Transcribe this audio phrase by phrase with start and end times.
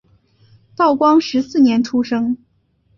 [0.75, 2.35] 道光十四年出生。